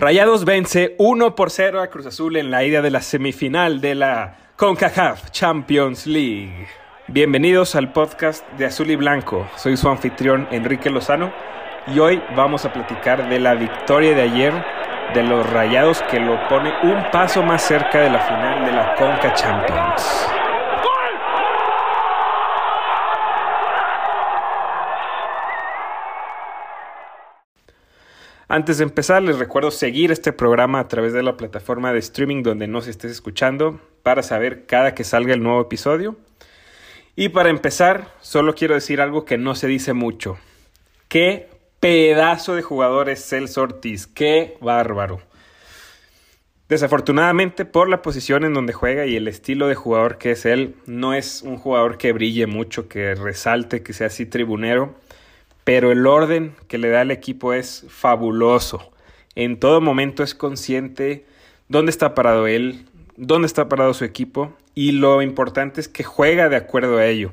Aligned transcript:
Rayados 0.00 0.46
vence 0.46 0.94
1 0.96 1.34
por 1.34 1.50
0 1.50 1.82
a 1.82 1.88
Cruz 1.88 2.06
Azul 2.06 2.38
en 2.38 2.50
la 2.50 2.64
ida 2.64 2.80
de 2.80 2.90
la 2.90 3.02
semifinal 3.02 3.82
de 3.82 3.94
la 3.94 4.34
CONCACAF 4.56 5.30
Champions 5.30 6.06
League. 6.06 6.68
Bienvenidos 7.08 7.74
al 7.74 7.92
podcast 7.92 8.50
de 8.52 8.64
Azul 8.64 8.90
y 8.90 8.96
Blanco. 8.96 9.46
Soy 9.56 9.76
su 9.76 9.90
anfitrión 9.90 10.48
Enrique 10.52 10.88
Lozano 10.88 11.30
y 11.86 11.98
hoy 11.98 12.22
vamos 12.34 12.64
a 12.64 12.72
platicar 12.72 13.28
de 13.28 13.40
la 13.40 13.52
victoria 13.52 14.14
de 14.14 14.22
ayer 14.22 14.54
de 15.12 15.22
los 15.22 15.46
Rayados 15.50 16.00
que 16.10 16.18
lo 16.18 16.48
pone 16.48 16.72
un 16.82 17.10
paso 17.10 17.42
más 17.42 17.60
cerca 17.60 18.00
de 18.00 18.08
la 18.08 18.20
final 18.20 18.64
de 18.64 18.72
la 18.72 18.94
CONCA 18.94 19.34
Champions. 19.34 20.39
Antes 28.52 28.78
de 28.78 28.82
empezar, 28.82 29.22
les 29.22 29.38
recuerdo 29.38 29.70
seguir 29.70 30.10
este 30.10 30.32
programa 30.32 30.80
a 30.80 30.88
través 30.88 31.12
de 31.12 31.22
la 31.22 31.36
plataforma 31.36 31.92
de 31.92 32.00
streaming 32.00 32.42
donde 32.42 32.66
nos 32.66 32.88
estés 32.88 33.12
escuchando 33.12 33.78
para 34.02 34.24
saber 34.24 34.66
cada 34.66 34.92
que 34.92 35.04
salga 35.04 35.34
el 35.34 35.40
nuevo 35.44 35.60
episodio. 35.60 36.16
Y 37.14 37.28
para 37.28 37.50
empezar, 37.50 38.12
solo 38.20 38.56
quiero 38.56 38.74
decir 38.74 39.00
algo 39.00 39.24
que 39.24 39.38
no 39.38 39.54
se 39.54 39.68
dice 39.68 39.92
mucho. 39.92 40.36
Qué 41.06 41.48
pedazo 41.78 42.56
de 42.56 42.62
jugador 42.62 43.08
es 43.08 43.24
Celso 43.24 43.62
Ortiz, 43.62 44.08
qué 44.08 44.58
bárbaro. 44.60 45.20
Desafortunadamente, 46.68 47.64
por 47.64 47.88
la 47.88 48.02
posición 48.02 48.42
en 48.42 48.52
donde 48.52 48.72
juega 48.72 49.06
y 49.06 49.14
el 49.14 49.28
estilo 49.28 49.68
de 49.68 49.76
jugador 49.76 50.18
que 50.18 50.32
es 50.32 50.44
él, 50.44 50.74
no 50.86 51.14
es 51.14 51.42
un 51.42 51.56
jugador 51.56 51.98
que 51.98 52.10
brille 52.10 52.48
mucho, 52.48 52.88
que 52.88 53.14
resalte, 53.14 53.84
que 53.84 53.92
sea 53.92 54.08
así 54.08 54.26
tribunero 54.26 54.96
pero 55.64 55.92
el 55.92 56.06
orden 56.06 56.54
que 56.68 56.78
le 56.78 56.88
da 56.88 57.02
al 57.02 57.10
equipo 57.10 57.52
es 57.52 57.84
fabuloso. 57.88 58.90
En 59.34 59.58
todo 59.58 59.80
momento 59.80 60.22
es 60.22 60.34
consciente 60.34 61.26
dónde 61.68 61.90
está 61.90 62.14
parado 62.14 62.46
él, 62.46 62.86
dónde 63.16 63.46
está 63.46 63.68
parado 63.68 63.94
su 63.94 64.04
equipo 64.04 64.52
y 64.74 64.92
lo 64.92 65.22
importante 65.22 65.80
es 65.80 65.88
que 65.88 66.04
juega 66.04 66.48
de 66.48 66.56
acuerdo 66.56 66.98
a 66.98 67.06
ello. 67.06 67.32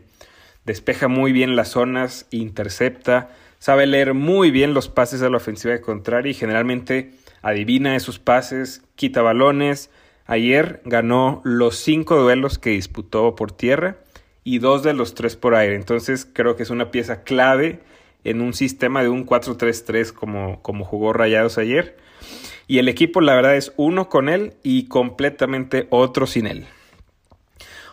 Despeja 0.66 1.08
muy 1.08 1.32
bien 1.32 1.56
las 1.56 1.70
zonas, 1.70 2.28
intercepta, 2.30 3.30
sabe 3.60 3.88
leer 3.88 4.14
muy 4.14 4.52
bien 4.52 4.74
los 4.74 4.90
pases 4.90 5.22
a 5.22 5.30
la 5.30 5.38
ofensiva 5.38 5.74
de 5.74 5.82
contraria 5.82 6.32
y 6.32 6.36
generalmente 6.36 7.12
adivina 7.42 7.96
esos 7.96 8.20
pases, 8.20 8.84
quita 8.96 9.22
balones. 9.22 9.90
Ayer 10.26 10.82
ganó 10.84 11.42
los 11.46 11.78
cinco 11.78 12.18
duelos 12.18 12.60
que 12.60 12.72
disputó 12.72 13.36
por 13.36 13.52
tierra 13.54 13.98
y 14.44 14.60
dos 14.60 14.84
de 14.84 14.94
los 14.94 15.14
tres 15.14 15.38
por 15.38 15.56
aire. 15.56 15.76
Entonces 15.76 16.28
creo 16.32 16.56
que 16.56 16.64
es 16.64 16.70
una 16.70 16.92
pieza 16.92 17.24
clave 17.24 17.80
en 18.28 18.42
un 18.42 18.54
sistema 18.54 19.02
de 19.02 19.10
un 19.10 19.26
4-3-3 19.26 20.12
como, 20.12 20.62
como 20.62 20.84
jugó 20.84 21.14
Rayados 21.14 21.58
ayer. 21.58 21.98
Y 22.68 22.80
el 22.80 22.90
equipo, 22.90 23.22
la 23.22 23.36
verdad, 23.36 23.56
es 23.56 23.74
uno 23.78 24.10
con 24.10 24.28
él 24.28 24.56
y 24.64 24.88
completamente 24.88 25.88
otro 25.90 26.28
sin 26.28 26.46
él. 26.46 26.66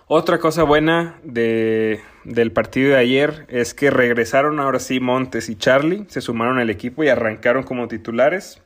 Otra 0.06 0.38
cosa 0.38 0.64
buena 0.64 1.18
de, 1.22 2.00
del 2.24 2.52
partido 2.52 2.90
de 2.90 2.96
ayer 2.96 3.46
es 3.48 3.72
que 3.74 3.90
regresaron 3.90 4.58
ahora 4.58 4.80
sí 4.80 5.00
Montes 5.00 5.48
y 5.48 5.56
Charlie, 5.56 6.04
se 6.08 6.20
sumaron 6.20 6.58
al 6.58 6.68
equipo 6.68 7.04
y 7.04 7.08
arrancaron 7.08 7.62
como 7.62 7.86
titulares. 7.86 8.60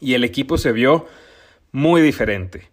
Y 0.00 0.14
el 0.14 0.22
equipo 0.22 0.56
se 0.56 0.72
vio 0.72 1.06
muy 1.72 2.02
diferente. 2.02 2.70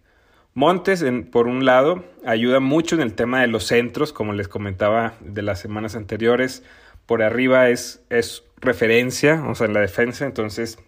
Montes, 0.54 1.04
por 1.32 1.48
un 1.48 1.64
lado, 1.64 2.04
ayuda 2.24 2.60
mucho 2.60 2.94
en 2.94 3.02
el 3.02 3.14
tema 3.14 3.40
de 3.40 3.48
los 3.48 3.64
centros, 3.64 4.12
como 4.12 4.32
les 4.32 4.48
comentaba 4.48 5.14
de 5.20 5.42
las 5.42 5.58
semanas 5.60 5.96
anteriores 5.96 6.62
por 7.06 7.22
arriba 7.22 7.68
es, 7.68 8.02
es 8.10 8.44
referencia, 8.56 9.44
o 9.46 9.54
sea, 9.54 9.66
en 9.66 9.74
la 9.74 9.80
defensa, 9.80 10.24
entonces 10.24 10.78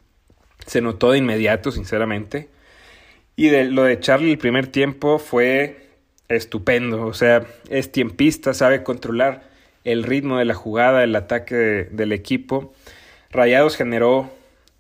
se 0.67 0.81
notó 0.81 1.13
de 1.13 1.19
inmediato, 1.19 1.73
sinceramente. 1.73 2.49
Y 3.37 3.49
de, 3.49 3.65
lo 3.65 3.83
de 3.83 3.99
Charlie 4.01 4.33
el 4.33 4.39
primer 4.39 4.69
tiempo 4.69 5.19
fue 5.19 5.89
estupendo, 6.29 7.07
o 7.07 7.15
sea, 7.15 7.45
es 7.69 7.93
tiempista, 7.93 8.55
sabe 8.55 8.83
controlar 8.83 9.43
el 9.85 10.03
ritmo 10.03 10.39
de 10.39 10.45
la 10.45 10.55
jugada, 10.55 11.05
el 11.05 11.15
ataque 11.17 11.89
del 11.91 12.13
equipo. 12.13 12.73
Rayados 13.31 13.77
generó, 13.77 14.33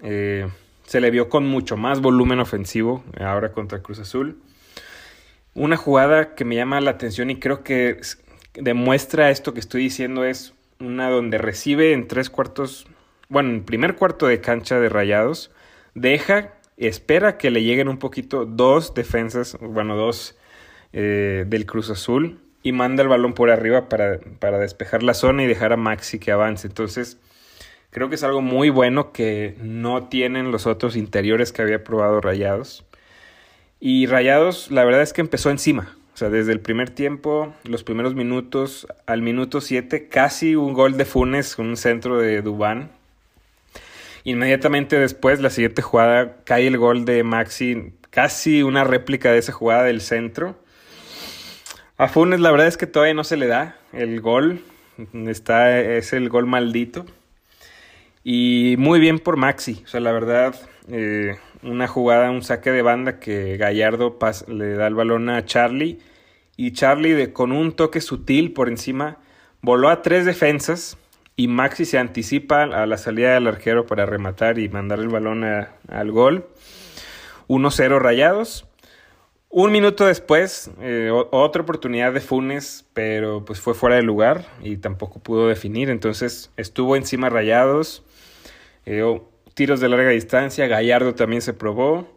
eh, 0.03 0.49
se 0.87 1.01
le 1.01 1.11
vio 1.11 1.29
con 1.29 1.47
mucho 1.47 1.77
más 1.77 2.01
volumen 2.01 2.41
ofensivo 2.41 3.05
ahora 3.21 3.53
contra 3.53 3.83
Cruz 3.83 3.99
Azul. 3.99 4.39
Una 5.55 5.77
jugada 5.77 6.35
que 6.35 6.45
me 6.45 6.57
llama 6.57 6.81
la 6.81 6.93
atención 6.93 7.31
y 7.31 7.39
creo 7.39 7.63
que 7.63 8.01
demuestra 8.55 9.31
esto 9.31 9.53
que 9.53 9.61
estoy 9.61 9.83
diciendo 9.83 10.25
es 10.25 10.55
una 10.81 11.11
donde 11.11 11.39
recibe 11.39 11.93
en 11.93 12.09
tres 12.09 12.31
cuartos, 12.31 12.87
bueno, 13.29 13.51
en 13.51 13.65
primer 13.65 13.97
cuarto 13.97 14.27
de 14.27 14.41
cancha 14.41 14.79
de 14.79 14.89
rayados, 14.89 15.51
deja, 15.95 16.55
espera 16.77 17.39
que 17.39 17.51
le 17.51 17.63
lleguen 17.63 17.89
un 17.89 17.99
poquito 17.99 18.45
dos 18.45 18.95
defensas, 18.95 19.57
bueno, 19.61 19.97
dos 19.97 20.37
eh, 20.93 21.45
del 21.47 21.67
Cruz 21.67 21.91
Azul 21.91 22.41
y 22.63 22.73
manda 22.73 23.03
el 23.03 23.09
balón 23.09 23.35
por 23.35 23.51
arriba 23.51 23.89
para, 23.89 24.19
para 24.41 24.59
despejar 24.59 25.03
la 25.03 25.15
zona 25.15 25.45
y 25.45 25.47
dejar 25.47 25.73
a 25.73 25.77
Maxi 25.77 26.19
que 26.19 26.33
avance. 26.33 26.67
Entonces, 26.67 27.19
creo 27.91 28.09
que 28.09 28.15
es 28.15 28.25
algo 28.25 28.41
muy 28.41 28.71
bueno 28.71 29.13
que 29.13 29.55
no 29.61 30.09
tienen 30.09 30.51
los 30.51 30.67
otros 30.67 30.97
interiores 30.97 31.53
que 31.53 31.63
había 31.63 31.85
probado 31.85 32.21
Rayados. 32.21 32.85
Y 33.81 34.07
Rayados, 34.07 34.71
la 34.71 34.85
verdad 34.85 35.03
es 35.03 35.13
que 35.13 35.21
empezó 35.21 35.51
encima. 35.51 35.95
O 36.15 36.17
sea, 36.17 36.31
desde 36.31 36.53
el 36.53 36.61
primer 36.61 36.91
tiempo, 36.91 37.53
los 37.65 37.83
primeros 37.83 38.15
minutos, 38.15 38.87
al 39.05 39.21
minuto 39.21 39.61
7, 39.61 40.09
casi 40.09 40.55
un 40.55 40.73
gol 40.73 40.97
de 40.97 41.05
Funes, 41.05 41.59
un 41.59 41.77
centro 41.77 42.19
de 42.19 42.41
Dubán. 42.41 42.93
Inmediatamente 44.23 44.97
después, 44.97 45.41
la 45.41 45.51
siguiente 45.51 45.83
jugada, 45.83 46.37
cae 46.45 46.69
el 46.69 46.79
gol 46.79 47.05
de 47.05 47.25
Maxi, 47.25 47.93
casi 48.11 48.63
una 48.63 48.85
réplica 48.85 49.33
de 49.33 49.39
esa 49.39 49.51
jugada 49.51 49.83
del 49.83 50.01
centro. 50.01 50.55
A 51.97 52.07
Funes 52.07 52.39
la 52.39 52.53
verdad 52.53 52.69
es 52.69 52.77
que 52.77 52.87
todavía 52.87 53.15
no 53.15 53.25
se 53.25 53.37
le 53.37 53.49
da 53.49 53.77
el 53.93 54.21
gol, 54.21 54.63
está, 55.27 55.81
es 55.81 56.13
el 56.13 56.29
gol 56.29 56.47
maldito. 56.47 57.07
Y 58.25 58.77
muy 58.79 58.99
bien 59.01 59.19
por 59.19 59.37
Maxi, 59.37 59.83
o 59.85 59.87
sea, 59.87 60.01
la 60.01 60.11
verdad, 60.11 60.57
eh, 60.89 61.37
una 61.63 61.87
jugada, 61.87 62.31
un 62.31 62.43
saque 62.43 62.73
de 62.73 62.83
banda 62.83 63.21
que 63.21 63.59
Gallardo 63.59 64.19
le 64.49 64.75
da 64.75 64.87
el 64.87 64.95
balón 64.95 65.29
a 65.29 65.45
Charlie 65.45 66.01
y 66.57 66.73
Charlie 66.73 67.33
con 67.33 67.53
un 67.53 67.73
toque 67.73 68.01
sutil 68.01 68.53
por 68.53 68.69
encima 68.69 69.19
voló 69.65 69.89
a 69.89 70.03
tres 70.03 70.25
defensas 70.25 70.99
y 71.37 71.49
Maxi 71.49 71.85
se 71.85 71.99
anticipa 71.99 72.63
a 72.63 72.87
la 72.87 72.97
salida 72.99 73.35
del 73.35 73.47
arquero 73.47 73.87
para 73.87 74.07
rematar 74.07 74.59
y 74.59 74.69
mandar 74.69 75.01
el 75.01 75.09
balón 75.09 75.43
al 75.45 76.11
gol. 76.13 76.47
1-0 77.49 77.99
rayados. 77.99 78.67
Un 79.49 79.73
minuto 79.73 80.07
después, 80.07 80.71
eh, 80.81 81.11
otra 81.13 81.63
oportunidad 81.63 82.13
de 82.13 82.21
Funes, 82.21 82.85
pero 82.93 83.45
pues 83.45 83.61
fue 83.61 83.75
fuera 83.75 83.97
de 83.97 84.03
lugar 84.03 84.47
y 84.63 84.77
tampoco 84.77 85.21
pudo 85.21 85.49
definir. 85.49 85.91
Entonces 85.91 86.51
estuvo 86.57 86.95
encima 86.95 87.31
rayados. 87.31 88.05
Eh, 88.87 89.21
tiros 89.55 89.81
de 89.81 89.89
larga 89.89 90.11
distancia, 90.11 90.67
Gallardo 90.67 91.15
también 91.15 91.43
se 91.43 91.53
probó. 91.53 92.09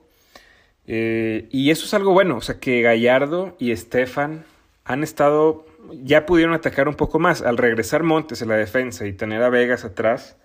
Eh, 0.87 1.47
y 1.51 1.71
eso 1.71 1.85
es 1.85 1.93
algo 1.93 2.13
bueno, 2.13 2.37
o 2.37 2.41
sea 2.41 2.59
que 2.59 2.81
Gallardo 2.81 3.55
y 3.59 3.71
Estefan 3.71 4.45
han 4.85 5.03
estado, 5.03 5.65
ya 5.91 6.25
pudieron 6.25 6.53
atacar 6.53 6.87
un 6.87 6.95
poco 6.95 7.19
más. 7.19 7.41
Al 7.41 7.57
regresar 7.57 8.03
Montes 8.03 8.41
en 8.41 8.49
la 8.49 8.55
defensa 8.55 9.05
y 9.05 9.13
tener 9.13 9.43
a 9.43 9.49
Vegas 9.49 9.83
atrás, 9.83 10.37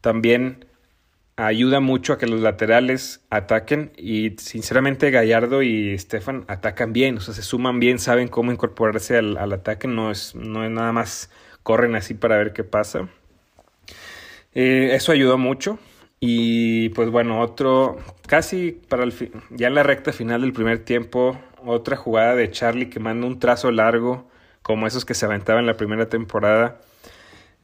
también 0.00 0.66
ayuda 1.36 1.80
mucho 1.80 2.12
a 2.12 2.18
que 2.18 2.26
los 2.26 2.40
laterales 2.40 3.24
ataquen 3.30 3.92
y 3.96 4.36
sinceramente 4.38 5.10
Gallardo 5.10 5.62
y 5.62 5.90
Estefan 5.94 6.44
atacan 6.48 6.92
bien, 6.92 7.16
o 7.16 7.20
sea, 7.20 7.34
se 7.34 7.42
suman 7.42 7.80
bien, 7.80 7.98
saben 7.98 8.28
cómo 8.28 8.52
incorporarse 8.52 9.16
al, 9.16 9.52
ataque, 9.52 9.88
no 9.88 10.10
es, 10.10 10.34
no 10.34 10.64
es 10.64 10.70
nada 10.70 10.92
más 10.92 11.30
corren 11.62 11.94
así 11.94 12.14
para 12.14 12.36
ver 12.36 12.52
qué 12.52 12.64
pasa. 12.64 13.08
Eh, 14.54 14.90
eso 14.92 15.12
ayudó 15.12 15.38
mucho. 15.38 15.78
Y 16.20 16.90
pues 16.90 17.10
bueno, 17.10 17.40
otro, 17.40 17.98
casi 18.28 18.72
para 18.88 19.02
el 19.02 19.12
ya 19.50 19.66
en 19.66 19.74
la 19.74 19.82
recta 19.82 20.12
final 20.12 20.42
del 20.42 20.52
primer 20.52 20.84
tiempo, 20.84 21.36
otra 21.64 21.96
jugada 21.96 22.36
de 22.36 22.50
Charlie 22.50 22.88
que 22.88 23.00
manda 23.00 23.26
un 23.26 23.40
trazo 23.40 23.72
largo, 23.72 24.30
como 24.62 24.86
esos 24.86 25.04
que 25.04 25.14
se 25.14 25.26
aventaban 25.26 25.62
en 25.62 25.66
la 25.66 25.76
primera 25.76 26.08
temporada, 26.08 26.80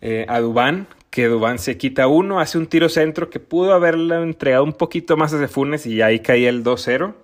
eh, 0.01 0.27
a 0.29 0.41
Dubán, 0.41 0.89
que 1.11 1.27
Dubán 1.27 1.59
se 1.59 1.79
quita 1.79 2.09
uno, 2.09 2.41
hace 2.41 2.59
un 2.59 2.67
tiro 2.67 2.89
centro 2.89 3.31
que 3.31 3.41
pudo 3.41 3.75
haberle 3.75 4.21
entregado 4.23 4.65
un 4.65 4.73
poquito 4.73 5.17
más 5.17 5.33
a 5.33 5.49
Funes 5.49 5.87
y 5.87 6.03
ahí 6.03 6.21
caía 6.21 6.49
el 6.49 6.65
2-0. 6.65 7.15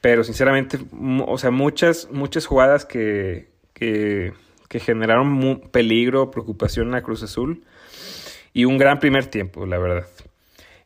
Pero 0.00 0.22
sinceramente, 0.22 0.78
o 1.26 1.38
sea, 1.38 1.50
muchas, 1.50 2.08
muchas 2.12 2.46
jugadas 2.46 2.84
que, 2.84 3.48
que, 3.72 4.34
que 4.68 4.78
generaron 4.78 5.62
peligro, 5.72 6.30
preocupación 6.30 6.94
a 6.94 7.02
Cruz 7.02 7.22
Azul. 7.22 7.64
Y 8.54 8.64
un 8.64 8.78
gran 8.78 9.00
primer 9.00 9.26
tiempo, 9.26 9.66
la 9.66 9.78
verdad. 9.78 10.06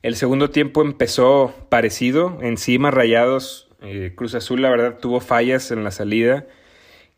El 0.02 0.16
segundo 0.16 0.50
tiempo 0.50 0.82
empezó 0.82 1.54
parecido, 1.68 2.38
encima 2.40 2.90
rayados. 2.90 3.68
Eh, 3.82 4.14
Cruz 4.16 4.34
Azul, 4.34 4.62
la 4.62 4.70
verdad, 4.70 4.98
tuvo 4.98 5.20
fallas 5.20 5.70
en 5.70 5.84
la 5.84 5.90
salida. 5.90 6.46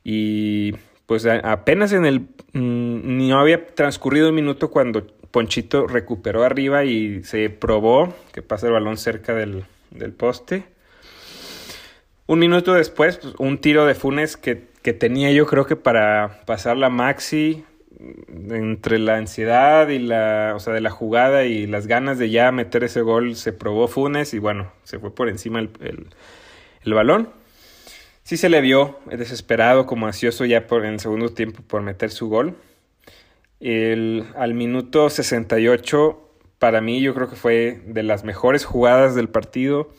Y 0.03 0.75
pues 1.07 1.25
apenas 1.25 1.93
en 1.93 2.05
el. 2.05 2.21
Mm, 2.53 3.29
no 3.29 3.41
había 3.41 3.65
transcurrido 3.75 4.29
un 4.31 4.35
minuto 4.35 4.71
cuando 4.71 5.07
Ponchito 5.31 5.87
recuperó 5.87 6.43
arriba 6.43 6.85
y 6.85 7.23
se 7.23 7.49
probó 7.51 8.13
que 8.33 8.43
pasa 8.43 8.67
el 8.67 8.73
balón 8.73 8.97
cerca 8.97 9.35
del, 9.35 9.65
del 9.91 10.13
poste. 10.13 10.65
Un 12.27 12.39
minuto 12.39 12.75
después, 12.75 13.19
pues, 13.19 13.35
un 13.39 13.59
tiro 13.59 13.87
de 13.87 13.95
Funes 13.95 14.37
que, 14.37 14.69
que, 14.83 14.93
tenía 14.93 15.31
yo 15.33 15.47
creo 15.47 15.67
que 15.67 15.77
para 15.77 16.43
pasar 16.47 16.77
la 16.77 16.91
Maxi 16.91 17.65
entre 17.99 18.99
la 18.99 19.17
ansiedad 19.17 19.89
y 19.89 19.99
la, 19.99 20.53
o 20.55 20.61
sea, 20.61 20.73
de 20.73 20.81
la 20.81 20.91
jugada 20.91 21.45
y 21.45 21.67
las 21.67 21.87
ganas 21.87 22.19
de 22.19 22.31
ya 22.31 22.51
meter 22.53 22.85
ese 22.85 23.03
gol, 23.03 23.37
se 23.37 23.53
probó 23.53 23.89
Funes 23.89 24.33
y 24.33 24.39
bueno, 24.39 24.73
se 24.85 24.99
fue 24.99 25.15
por 25.15 25.29
encima 25.29 25.59
el, 25.61 25.71
el, 26.85 26.95
balón. 26.95 27.31
Sí 28.23 28.37
se 28.37 28.49
le 28.49 28.61
vio 28.61 28.99
desesperado, 29.07 29.87
como 29.87 30.07
ansioso 30.07 30.45
ya 30.45 30.67
por, 30.67 30.85
en 30.85 30.95
el 30.95 31.01
segundo 31.01 31.31
tiempo 31.31 31.63
por 31.67 31.83
meter 31.83 32.11
su 32.11 32.29
gol. 32.29 32.57
El, 33.59 34.25
al 34.37 34.55
minuto 34.55 35.11
68, 35.11 36.29
para 36.59 36.81
mí 36.81 37.01
yo 37.01 37.15
creo 37.15 37.29
que 37.29 37.37
fue 37.37 37.83
de 37.87 38.03
las 38.03 38.25
mejores 38.25 38.65
jugadas 38.65 39.15
del 39.15 39.29
partido. 39.29 39.91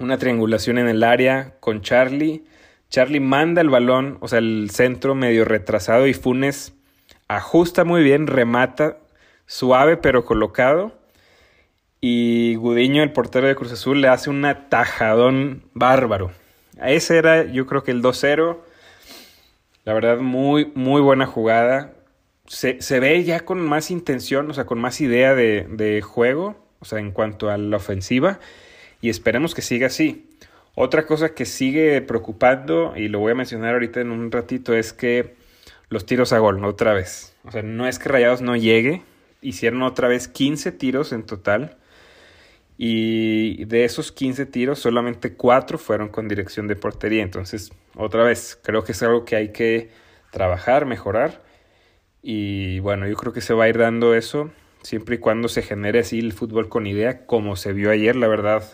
Una 0.00 0.18
triangulación 0.18 0.78
en 0.78 0.88
el 0.88 1.02
área 1.02 1.56
con 1.60 1.82
Charlie. 1.82 2.44
Charlie 2.88 3.20
manda 3.20 3.60
el 3.60 3.68
balón, 3.68 4.16
o 4.20 4.28
sea, 4.28 4.38
el 4.38 4.70
centro 4.72 5.14
medio 5.14 5.44
retrasado 5.44 6.06
y 6.06 6.14
Funes 6.14 6.77
ajusta 7.28 7.84
muy 7.84 8.02
bien, 8.02 8.26
remata 8.26 8.98
suave 9.46 9.96
pero 9.96 10.24
colocado. 10.24 10.92
Y 12.00 12.54
Gudiño, 12.56 13.02
el 13.02 13.12
portero 13.12 13.48
de 13.48 13.56
Cruz 13.56 13.72
Azul, 13.72 14.00
le 14.00 14.08
hace 14.08 14.30
un 14.30 14.44
atajadón 14.44 15.64
bárbaro. 15.74 16.30
Ese 16.80 17.18
era, 17.18 17.44
yo 17.44 17.66
creo 17.66 17.82
que 17.82 17.90
el 17.90 18.02
2-0. 18.02 18.58
La 19.84 19.94
verdad, 19.94 20.18
muy, 20.18 20.70
muy 20.74 21.00
buena 21.00 21.26
jugada. 21.26 21.94
Se, 22.46 22.80
se, 22.80 23.00
ve 23.00 23.24
ya 23.24 23.40
con 23.40 23.60
más 23.60 23.90
intención, 23.90 24.48
o 24.50 24.54
sea, 24.54 24.64
con 24.64 24.78
más 24.78 25.00
idea 25.00 25.34
de, 25.34 25.66
de 25.68 26.00
juego, 26.02 26.56
o 26.78 26.84
sea, 26.84 27.00
en 27.00 27.10
cuanto 27.10 27.50
a 27.50 27.58
la 27.58 27.76
ofensiva. 27.76 28.38
Y 29.00 29.10
esperemos 29.10 29.54
que 29.54 29.62
siga 29.62 29.88
así. 29.88 30.30
Otra 30.74 31.04
cosa 31.04 31.34
que 31.34 31.44
sigue 31.44 32.00
preocupando, 32.02 32.94
y 32.96 33.08
lo 33.08 33.18
voy 33.18 33.32
a 33.32 33.34
mencionar 33.34 33.74
ahorita 33.74 34.00
en 34.00 34.12
un 34.12 34.30
ratito, 34.30 34.74
es 34.74 34.92
que 34.92 35.34
los 35.88 36.06
tiros 36.06 36.32
a 36.32 36.38
gol, 36.38 36.64
otra 36.64 36.92
vez. 36.92 37.36
O 37.44 37.50
sea, 37.50 37.62
no 37.62 37.86
es 37.86 37.98
que 37.98 38.08
Rayados 38.08 38.42
no 38.42 38.56
llegue, 38.56 39.02
hicieron 39.40 39.82
otra 39.82 40.08
vez 40.08 40.28
15 40.28 40.72
tiros 40.72 41.12
en 41.12 41.24
total. 41.24 41.76
Y 42.76 43.64
de 43.64 43.84
esos 43.84 44.12
15 44.12 44.46
tiros, 44.46 44.78
solamente 44.78 45.34
4 45.34 45.78
fueron 45.78 46.08
con 46.08 46.28
dirección 46.28 46.68
de 46.68 46.76
portería. 46.76 47.22
Entonces, 47.22 47.72
otra 47.96 48.22
vez, 48.22 48.58
creo 48.62 48.84
que 48.84 48.92
es 48.92 49.02
algo 49.02 49.24
que 49.24 49.34
hay 49.34 49.52
que 49.52 49.90
trabajar, 50.30 50.86
mejorar. 50.86 51.42
Y 52.22 52.78
bueno, 52.80 53.08
yo 53.08 53.16
creo 53.16 53.32
que 53.32 53.40
se 53.40 53.54
va 53.54 53.64
a 53.64 53.68
ir 53.68 53.78
dando 53.78 54.14
eso 54.14 54.50
siempre 54.82 55.16
y 55.16 55.18
cuando 55.18 55.48
se 55.48 55.62
genere 55.62 56.00
así 56.00 56.18
el 56.18 56.32
fútbol 56.32 56.68
con 56.68 56.86
idea, 56.86 57.26
como 57.26 57.56
se 57.56 57.72
vio 57.72 57.90
ayer, 57.90 58.16
la 58.16 58.28
verdad. 58.28 58.64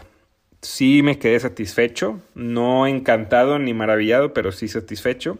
Sí 0.60 1.02
me 1.02 1.18
quedé 1.18 1.38
satisfecho, 1.40 2.20
no 2.34 2.86
encantado 2.86 3.58
ni 3.58 3.74
maravillado, 3.74 4.32
pero 4.32 4.52
sí 4.52 4.68
satisfecho. 4.68 5.38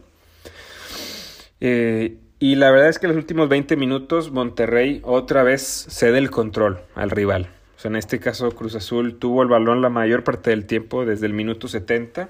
Eh, 1.66 2.18
y 2.40 2.56
la 2.56 2.70
verdad 2.70 2.90
es 2.90 2.98
que 2.98 3.06
en 3.06 3.12
los 3.12 3.16
últimos 3.16 3.48
20 3.48 3.78
minutos 3.78 4.30
Monterrey 4.30 5.00
otra 5.02 5.42
vez 5.42 5.86
cede 5.88 6.18
el 6.18 6.30
control 6.30 6.82
al 6.94 7.10
rival. 7.10 7.48
O 7.74 7.78
sea, 7.78 7.88
en 7.88 7.96
este 7.96 8.20
caso 8.20 8.50
Cruz 8.50 8.74
Azul 8.74 9.18
tuvo 9.18 9.42
el 9.42 9.48
balón 9.48 9.80
la 9.80 9.88
mayor 9.88 10.24
parte 10.24 10.50
del 10.50 10.66
tiempo 10.66 11.06
desde 11.06 11.24
el 11.24 11.32
minuto 11.32 11.66
70. 11.66 12.28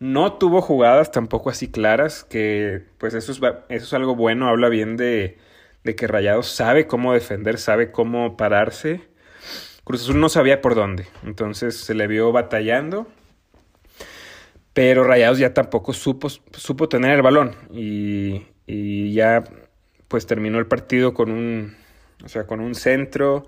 No 0.00 0.32
tuvo 0.32 0.60
jugadas 0.60 1.12
tampoco 1.12 1.50
así 1.50 1.70
claras, 1.70 2.24
que 2.24 2.82
pues 2.98 3.14
eso 3.14 3.30
es, 3.30 3.38
eso 3.38 3.84
es 3.84 3.92
algo 3.94 4.16
bueno, 4.16 4.48
habla 4.48 4.68
bien 4.68 4.96
de, 4.96 5.38
de 5.84 5.94
que 5.94 6.08
Rayados 6.08 6.48
sabe 6.48 6.88
cómo 6.88 7.12
defender, 7.12 7.58
sabe 7.58 7.92
cómo 7.92 8.36
pararse. 8.36 9.02
Cruz 9.84 10.02
Azul 10.02 10.18
no 10.18 10.28
sabía 10.28 10.60
por 10.60 10.74
dónde, 10.74 11.06
entonces 11.22 11.76
se 11.76 11.94
le 11.94 12.08
vio 12.08 12.32
batallando 12.32 13.06
pero 14.78 15.02
Rayados 15.02 15.40
ya 15.40 15.52
tampoco 15.54 15.92
supo, 15.92 16.28
supo 16.28 16.88
tener 16.88 17.16
el 17.16 17.22
balón 17.22 17.56
y, 17.72 18.44
ya 19.12 19.42
pues 20.06 20.24
terminó 20.24 20.60
el 20.60 20.68
partido 20.68 21.14
con 21.14 21.32
un, 21.32 21.74
o 22.24 22.28
sea, 22.28 22.46
con 22.46 22.60
un 22.60 22.76
centro 22.76 23.44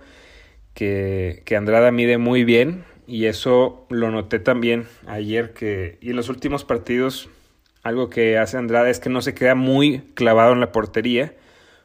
que, 0.75 1.43
que, 1.45 1.55
Andrada 1.55 1.93
mide 1.93 2.19
muy 2.19 2.43
bien 2.43 2.83
y 3.07 3.27
eso 3.27 3.87
lo 3.91 4.11
noté 4.11 4.41
también 4.41 4.89
ayer 5.07 5.53
que 5.53 5.99
y 6.01 6.11
en 6.11 6.17
los 6.17 6.31
últimos 6.31 6.65
partidos 6.65 7.29
algo 7.85 8.11
que 8.11 8.37
hace 8.37 8.57
Andrada 8.57 8.91
es 8.91 8.99
que 8.99 9.09
no 9.09 9.23
se 9.23 9.33
queda 9.33 9.55
muy 9.55 10.01
clavado 10.15 10.53
en 10.53 10.59
la 10.59 10.73
portería, 10.73 11.33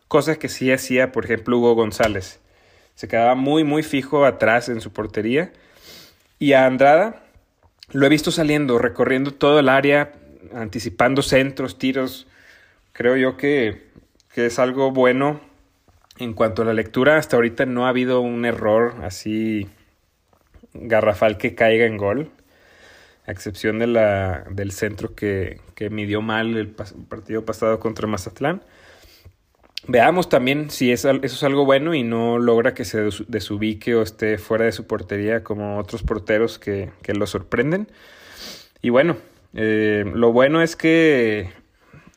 cosa 0.08 0.40
que 0.40 0.50
sí 0.50 0.72
hacía, 0.72 1.12
por 1.12 1.24
ejemplo, 1.24 1.60
Hugo 1.60 1.76
González. 1.76 2.40
Se 2.96 3.08
quedaba 3.08 3.36
muy 3.36 3.64
muy 3.64 3.84
fijo 3.84 4.26
atrás 4.26 4.70
en 4.70 4.82
su 4.82 4.92
portería 4.92 5.54
y 6.40 6.54
a 6.54 6.66
Andrada 6.66 7.25
lo 7.92 8.06
he 8.06 8.10
visto 8.10 8.32
saliendo, 8.32 8.80
recorriendo 8.80 9.32
todo 9.32 9.60
el 9.60 9.70
área, 9.70 10.14
anticipando 10.54 11.22
centros, 11.22 11.78
tiros. 11.78 12.28
Creo 12.94 13.16
yo 13.18 13.38
que, 13.38 13.86
es 14.36 14.60
algo 14.60 14.92
bueno 14.92 15.40
en 16.18 16.34
cuanto 16.34 16.62
a 16.62 16.66
la 16.66 16.74
lectura. 16.74 17.18
Hasta 17.18 17.36
ahorita 17.36 17.66
no 17.66 17.86
ha 17.86 17.90
habido 17.90 18.22
un 18.22 18.46
error 18.46 18.96
así 19.04 19.68
garrafal 20.74 21.38
que 21.38 21.56
caiga 21.56 21.86
en 21.86 21.98
gol, 21.98 22.32
a 23.26 23.32
excepción 23.32 23.80
de 23.80 23.88
la, 23.88 24.46
del 24.50 24.72
centro 24.72 25.16
que, 25.16 25.62
que 25.74 25.90
midió 25.90 26.22
mal 26.22 26.58
el 26.58 26.68
partido 26.70 27.46
pasado 27.46 27.80
contra 27.80 28.08
Mazatlán. 28.08 28.62
Veamos 29.88 30.30
también 30.30 30.72
si 30.72 30.92
eso 30.92 31.12
es 31.22 31.44
algo 31.44 31.66
bueno 31.66 31.94
y 31.94 32.04
no 32.04 32.40
logra 32.40 32.74
que 32.74 32.86
se 32.86 33.10
desubique 33.28 33.94
o 33.96 34.02
esté 34.02 34.38
fuera 34.38 34.66
de 34.66 34.72
su 34.72 34.88
portería 34.88 35.44
como 35.44 35.78
otros 35.78 36.02
porteros 36.02 36.58
que, 36.58 36.92
lo 37.08 37.28
sorprenden. 37.28 37.88
Y 38.82 38.90
bueno, 38.90 39.18
eh, 39.54 40.06
lo 40.14 40.32
bueno 40.32 40.62
es 40.62 40.76
que... 40.76 41.50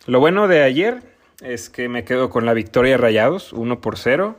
Lo 0.07 0.21
bueno 0.21 0.49
de 0.49 0.63
ayer 0.63 1.03
es 1.43 1.69
que 1.69 1.91
me 1.91 2.05
quedo 2.05 2.31
con 2.31 2.47
la 2.47 2.55
victoria 2.55 2.97
Rayados, 2.97 3.53
1 3.53 3.81
por 3.83 3.99
0. 3.99 4.37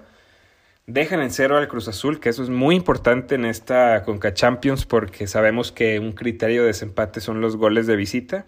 Dejan 0.87 1.21
en 1.21 1.29
cero 1.29 1.57
al 1.57 1.67
Cruz 1.67 1.87
Azul, 1.87 2.19
que 2.19 2.29
eso 2.29 2.41
es 2.41 2.49
muy 2.49 2.75
importante 2.75 3.35
en 3.35 3.45
esta 3.45 4.01
Conca 4.03 4.33
Champions 4.33 4.87
porque 4.87 5.27
sabemos 5.27 5.71
que 5.71 5.99
un 5.99 6.13
criterio 6.13 6.61
de 6.61 6.67
desempate 6.67 7.21
son 7.21 7.41
los 7.41 7.57
goles 7.57 7.85
de 7.85 7.95
visita 7.95 8.47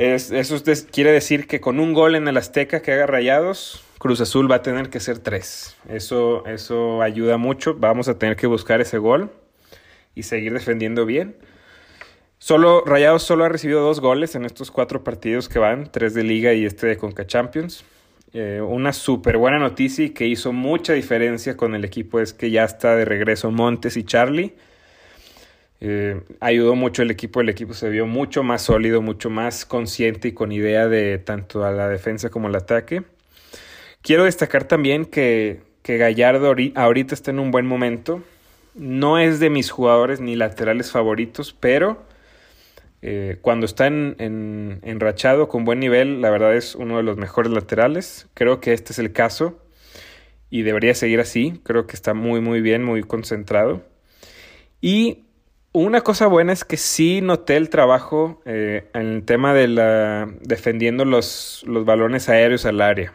eso 0.00 0.56
quiere 0.90 1.12
decir 1.12 1.46
que 1.46 1.60
con 1.60 1.78
un 1.78 1.92
gol 1.92 2.14
en 2.14 2.26
el 2.26 2.38
Azteca 2.38 2.80
que 2.80 2.92
haga 2.92 3.06
rayados, 3.06 3.84
Cruz 3.98 4.20
Azul 4.22 4.50
va 4.50 4.56
a 4.56 4.62
tener 4.62 4.88
que 4.88 4.98
ser 4.98 5.18
tres. 5.18 5.76
Eso, 5.88 6.46
eso 6.46 7.02
ayuda 7.02 7.36
mucho. 7.36 7.74
Vamos 7.74 8.08
a 8.08 8.18
tener 8.18 8.36
que 8.36 8.46
buscar 8.46 8.80
ese 8.80 8.96
gol 8.96 9.30
y 10.14 10.22
seguir 10.22 10.54
defendiendo 10.54 11.04
bien. 11.04 11.36
Solo, 12.38 12.82
Rayados 12.86 13.24
solo 13.24 13.44
ha 13.44 13.50
recibido 13.50 13.82
dos 13.82 14.00
goles 14.00 14.34
en 14.34 14.46
estos 14.46 14.70
cuatro 14.70 15.04
partidos 15.04 15.50
que 15.50 15.58
van, 15.58 15.92
tres 15.92 16.14
de 16.14 16.22
liga 16.22 16.54
y 16.54 16.64
este 16.64 16.86
de 16.86 16.96
Conca 16.96 17.26
Champions. 17.26 17.84
Eh, 18.32 18.62
una 18.66 18.94
súper 18.94 19.36
buena 19.36 19.58
noticia 19.58 20.06
y 20.06 20.10
que 20.10 20.26
hizo 20.26 20.54
mucha 20.54 20.94
diferencia 20.94 21.58
con 21.58 21.74
el 21.74 21.84
equipo 21.84 22.20
es 22.20 22.32
que 22.32 22.50
ya 22.50 22.64
está 22.64 22.96
de 22.96 23.04
regreso 23.04 23.50
Montes 23.50 23.98
y 23.98 24.04
Charlie 24.04 24.54
eh, 25.80 26.20
ayudó 26.40 26.74
mucho 26.74 27.02
el 27.02 27.10
equipo, 27.10 27.40
el 27.40 27.48
equipo 27.48 27.72
se 27.72 27.88
vio 27.88 28.06
mucho 28.06 28.42
más 28.42 28.62
sólido, 28.62 29.00
mucho 29.00 29.30
más 29.30 29.64
consciente 29.64 30.28
y 30.28 30.32
con 30.32 30.52
idea 30.52 30.88
de 30.88 31.18
tanto 31.18 31.64
a 31.64 31.70
la 31.72 31.88
defensa 31.88 32.28
como 32.28 32.48
al 32.48 32.54
ataque. 32.56 33.02
Quiero 34.02 34.24
destacar 34.24 34.64
también 34.64 35.06
que, 35.06 35.62
que 35.82 35.96
Gallardo 35.96 36.54
ahorita 36.74 37.14
está 37.14 37.30
en 37.30 37.38
un 37.38 37.50
buen 37.50 37.66
momento. 37.66 38.22
No 38.74 39.18
es 39.18 39.40
de 39.40 39.50
mis 39.50 39.70
jugadores 39.70 40.20
ni 40.20 40.36
laterales 40.36 40.90
favoritos, 40.90 41.56
pero 41.58 42.02
eh, 43.02 43.38
cuando 43.40 43.64
está 43.64 43.86
en, 43.86 44.16
en, 44.18 44.80
enrachado 44.82 45.48
con 45.48 45.64
buen 45.64 45.80
nivel, 45.80 46.20
la 46.20 46.28
verdad 46.30 46.54
es 46.54 46.74
uno 46.74 46.98
de 46.98 47.02
los 47.02 47.16
mejores 47.16 47.52
laterales. 47.52 48.28
Creo 48.34 48.60
que 48.60 48.74
este 48.74 48.92
es 48.92 48.98
el 48.98 49.12
caso 49.12 49.58
y 50.50 50.62
debería 50.62 50.94
seguir 50.94 51.20
así. 51.20 51.60
Creo 51.62 51.86
que 51.86 51.96
está 51.96 52.12
muy, 52.12 52.40
muy 52.40 52.60
bien, 52.60 52.84
muy 52.84 53.02
concentrado. 53.02 53.82
Y 54.82 55.24
una 55.72 56.00
cosa 56.00 56.26
buena 56.26 56.52
es 56.52 56.64
que 56.64 56.76
sí 56.76 57.20
noté 57.20 57.56
el 57.56 57.70
trabajo 57.70 58.42
eh, 58.44 58.88
en 58.92 59.06
el 59.06 59.22
tema 59.24 59.54
de 59.54 59.68
la 59.68 60.28
defendiendo 60.40 61.04
los, 61.04 61.62
los 61.66 61.84
balones 61.84 62.28
aéreos 62.28 62.66
al 62.66 62.80
área. 62.80 63.12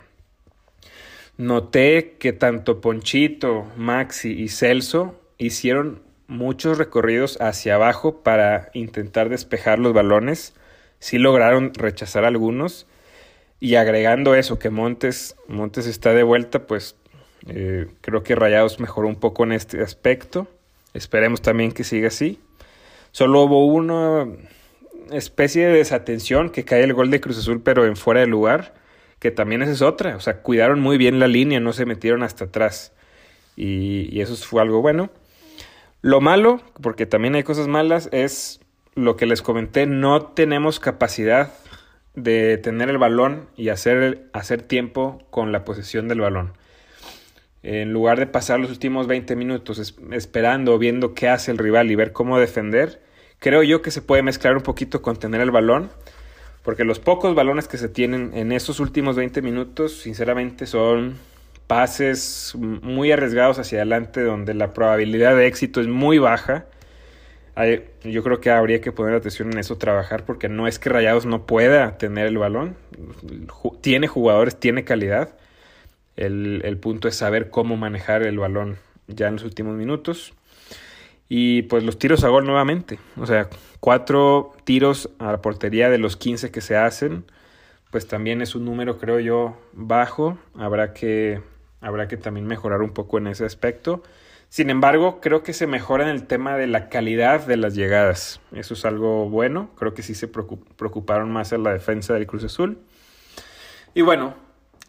Noté 1.37 2.15
que 2.17 2.31
tanto 2.31 2.79
Ponchito, 2.79 3.65
Maxi 3.75 4.31
y 4.31 4.47
Celso 4.47 5.19
hicieron 5.37 6.01
muchos 6.27 6.77
recorridos 6.77 7.37
hacia 7.41 7.75
abajo 7.75 8.23
para 8.23 8.69
intentar 8.73 9.27
despejar 9.27 9.79
los 9.79 9.93
balones. 9.93 10.53
Sí 10.99 11.17
lograron 11.17 11.73
rechazar 11.73 12.23
algunos. 12.23 12.87
Y 13.59 13.75
agregando 13.75 14.35
eso, 14.35 14.59
que 14.59 14.69
Montes, 14.69 15.35
Montes 15.47 15.87
está 15.87 16.13
de 16.13 16.23
vuelta, 16.23 16.67
pues 16.67 16.95
eh, 17.47 17.87
creo 18.01 18.23
que 18.23 18.35
Rayados 18.35 18.79
mejoró 18.79 19.07
un 19.07 19.15
poco 19.15 19.43
en 19.43 19.53
este 19.53 19.81
aspecto. 19.81 20.47
Esperemos 20.93 21.41
también 21.41 21.71
que 21.71 21.83
siga 21.83 22.07
así. 22.07 22.39
Solo 23.15 23.43
hubo 23.43 23.65
una 23.65 24.27
especie 25.09 25.67
de 25.67 25.77
desatención 25.77 26.49
que 26.49 26.65
cae 26.65 26.83
el 26.83 26.93
gol 26.93 27.09
de 27.11 27.21
Cruz 27.21 27.37
Azul, 27.37 27.61
pero 27.63 27.85
en 27.85 27.95
fuera 27.95 28.19
de 28.19 28.27
lugar, 28.27 28.73
que 29.19 29.31
también 29.31 29.61
esa 29.61 29.71
es 29.71 29.81
otra. 29.81 30.17
O 30.17 30.19
sea, 30.19 30.41
cuidaron 30.41 30.81
muy 30.81 30.97
bien 30.97 31.17
la 31.17 31.29
línea, 31.29 31.61
no 31.61 31.71
se 31.71 31.85
metieron 31.85 32.23
hasta 32.23 32.43
atrás. 32.43 32.91
Y, 33.55 34.19
eso 34.19 34.35
fue 34.35 34.61
algo 34.61 34.81
bueno. 34.81 35.11
Lo 36.01 36.19
malo, 36.19 36.59
porque 36.81 37.05
también 37.05 37.35
hay 37.35 37.43
cosas 37.43 37.69
malas, 37.69 38.09
es 38.11 38.59
lo 38.95 39.15
que 39.15 39.27
les 39.27 39.41
comenté, 39.41 39.85
no 39.85 40.21
tenemos 40.21 40.81
capacidad 40.81 41.53
de 42.15 42.57
tener 42.57 42.89
el 42.89 42.97
balón 42.97 43.47
y 43.55 43.69
hacer, 43.69 44.27
hacer 44.33 44.61
tiempo 44.61 45.23
con 45.29 45.53
la 45.53 45.63
posesión 45.63 46.09
del 46.09 46.19
balón. 46.19 46.51
En 47.67 47.91
lugar 47.91 48.19
de 48.19 48.27
pasar 48.27 48.59
los 48.59 48.69
últimos 48.69 49.07
20 49.07 49.35
minutos 49.35 49.95
esperando, 50.11 50.77
viendo 50.77 51.13
qué 51.13 51.29
hace 51.29 51.51
el 51.51 51.57
rival 51.57 51.89
y 51.89 51.95
ver 51.95 52.11
cómo 52.11 52.37
defender, 52.39 53.01
creo 53.39 53.63
yo 53.63 53.81
que 53.81 53.89
se 53.89 54.01
puede 54.01 54.21
mezclar 54.21 54.55
un 54.55 54.61
poquito 54.61 55.01
con 55.01 55.17
tener 55.17 55.41
el 55.41 55.49
balón, 55.51 55.89
porque 56.63 56.83
los 56.83 56.99
pocos 56.99 57.33
balones 57.33 57.67
que 57.67 57.77
se 57.77 57.89
tienen 57.89 58.31
en 58.35 58.51
esos 58.51 58.79
últimos 58.79 59.15
20 59.15 59.41
minutos, 59.41 59.93
sinceramente, 59.99 60.67
son 60.67 61.17
pases 61.65 62.53
muy 62.55 63.11
arriesgados 63.11 63.57
hacia 63.57 63.79
adelante, 63.79 64.21
donde 64.21 64.53
la 64.53 64.73
probabilidad 64.73 65.35
de 65.35 65.47
éxito 65.47 65.81
es 65.81 65.87
muy 65.87 66.19
baja 66.19 66.67
yo 68.03 68.23
creo 68.23 68.41
que 68.41 68.51
habría 68.51 68.81
que 68.81 68.91
poner 68.91 69.15
atención 69.15 69.51
en 69.51 69.59
eso, 69.59 69.77
trabajar, 69.77 70.25
porque 70.25 70.49
no 70.49 70.67
es 70.67 70.77
que 70.77 70.89
Rayados 70.89 71.25
no 71.25 71.45
pueda 71.45 71.97
tener 71.97 72.27
el 72.27 72.37
balón. 72.37 72.75
Tiene 73.81 74.07
jugadores, 74.07 74.57
tiene 74.57 74.83
calidad. 74.83 75.29
El, 76.15 76.61
el 76.63 76.77
punto 76.77 77.07
es 77.07 77.15
saber 77.15 77.49
cómo 77.49 77.77
manejar 77.77 78.23
el 78.23 78.39
balón 78.39 78.77
ya 79.07 79.27
en 79.27 79.35
los 79.35 79.43
últimos 79.43 79.75
minutos. 79.75 80.33
Y 81.27 81.63
pues 81.63 81.83
los 81.83 81.97
tiros 81.97 82.23
a 82.23 82.29
gol 82.29 82.45
nuevamente. 82.45 82.99
O 83.17 83.25
sea, 83.25 83.49
cuatro 83.79 84.53
tiros 84.63 85.09
a 85.19 85.31
la 85.31 85.41
portería 85.41 85.89
de 85.89 85.97
los 85.97 86.17
15 86.17 86.51
que 86.51 86.61
se 86.61 86.77
hacen. 86.77 87.25
Pues 87.91 88.07
también 88.07 88.41
es 88.41 88.55
un 88.55 88.65
número, 88.65 88.97
creo 88.97 89.19
yo, 89.19 89.57
bajo. 89.73 90.37
Habrá 90.55 90.93
que, 90.93 91.41
habrá 91.81 92.07
que 92.07 92.17
también 92.17 92.45
mejorar 92.45 92.81
un 92.81 92.91
poco 92.91 93.17
en 93.17 93.27
ese 93.27 93.45
aspecto. 93.45 94.03
Sin 94.49 94.69
embargo, 94.69 95.19
creo 95.19 95.43
que 95.43 95.53
se 95.53 95.67
mejora 95.67 96.03
en 96.03 96.09
el 96.09 96.27
tema 96.27 96.55
de 96.55 96.67
la 96.67 96.89
calidad 96.89 97.45
de 97.45 97.57
las 97.57 97.73
llegadas. 97.73 98.39
Eso 98.53 98.75
es 98.75 98.85
algo 98.85 99.29
bueno. 99.29 99.71
Creo 99.75 99.93
que 99.93 100.03
sí 100.03 100.13
se 100.13 100.27
preocuparon 100.27 101.31
más 101.31 101.51
en 101.51 101.63
la 101.63 101.73
defensa 101.73 102.13
del 102.13 102.27
Cruz 102.27 102.43
Azul. 102.43 102.77
Y 103.93 104.01
bueno, 104.01 104.35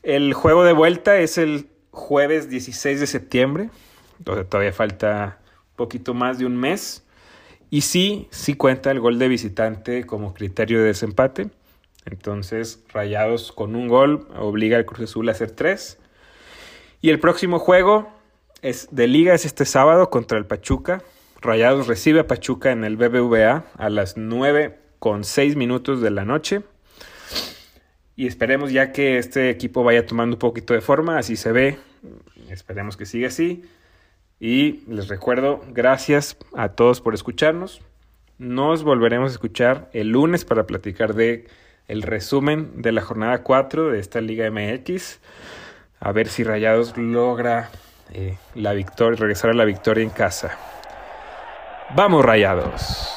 el 0.06 0.34
juego 0.34 0.62
de 0.62 0.72
vuelta 0.72 1.18
es 1.18 1.36
el 1.36 1.66
jueves 1.90 2.48
16 2.48 3.00
de 3.00 3.06
septiembre. 3.08 3.70
Entonces 4.18 4.48
todavía 4.48 4.72
falta 4.72 5.40
un 5.70 5.76
poquito 5.76 6.14
más 6.14 6.38
de 6.38 6.46
un 6.46 6.56
mes. 6.56 7.04
Y 7.70 7.80
sí, 7.80 8.28
sí 8.30 8.54
cuenta 8.54 8.92
el 8.92 9.00
gol 9.00 9.18
de 9.18 9.26
visitante 9.26 10.06
como 10.06 10.32
criterio 10.32 10.78
de 10.78 10.84
desempate. 10.84 11.50
Entonces, 12.04 12.84
Rayados 12.92 13.50
con 13.50 13.74
un 13.74 13.88
gol 13.88 14.28
obliga 14.38 14.76
al 14.76 14.86
Cruz 14.86 15.10
Azul 15.10 15.28
a 15.28 15.32
hacer 15.32 15.50
tres. 15.50 15.98
Y 17.00 17.10
el 17.10 17.18
próximo 17.18 17.58
juego 17.58 18.08
es 18.62 18.86
de 18.92 19.08
liga 19.08 19.34
es 19.34 19.44
este 19.44 19.64
sábado 19.64 20.08
contra 20.08 20.38
el 20.38 20.46
Pachuca. 20.46 21.02
Rayados 21.40 21.88
recibe 21.88 22.20
a 22.20 22.28
Pachuca 22.28 22.70
en 22.70 22.84
el 22.84 22.96
BBVA 22.96 23.64
a 23.76 23.90
las 23.90 24.16
9 24.16 24.78
con 25.00 25.24
6 25.24 25.56
minutos 25.56 26.00
de 26.00 26.10
la 26.12 26.24
noche. 26.24 26.62
Y 28.16 28.26
esperemos 28.26 28.72
ya 28.72 28.92
que 28.92 29.18
este 29.18 29.50
equipo 29.50 29.84
vaya 29.84 30.06
tomando 30.06 30.36
un 30.36 30.40
poquito 30.40 30.72
de 30.72 30.80
forma, 30.80 31.18
así 31.18 31.36
se 31.36 31.52
ve. 31.52 31.78
Esperemos 32.48 32.96
que 32.96 33.04
siga 33.04 33.28
así. 33.28 33.62
Y 34.40 34.80
les 34.88 35.08
recuerdo, 35.08 35.60
gracias 35.68 36.36
a 36.54 36.70
todos 36.70 37.00
por 37.00 37.14
escucharnos. 37.14 37.82
Nos 38.38 38.84
volveremos 38.84 39.30
a 39.30 39.34
escuchar 39.34 39.90
el 39.92 40.10
lunes 40.10 40.44
para 40.44 40.66
platicar 40.66 41.14
de 41.14 41.46
el 41.88 42.02
resumen 42.02 42.82
de 42.82 42.92
la 42.92 43.02
jornada 43.02 43.42
4 43.42 43.92
de 43.92 44.00
esta 44.00 44.20
Liga 44.20 44.50
MX. 44.50 45.20
A 46.00 46.12
ver 46.12 46.28
si 46.28 46.42
Rayados 46.42 46.96
logra 46.96 47.70
eh, 48.12 48.36
la 48.54 48.72
victoria, 48.72 49.18
regresar 49.18 49.50
a 49.50 49.54
la 49.54 49.64
victoria 49.64 50.02
en 50.02 50.10
casa. 50.10 50.58
Vamos 51.94 52.24
rayados. 52.24 53.15